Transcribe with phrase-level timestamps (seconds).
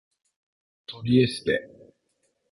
[0.87, 1.69] トリエステ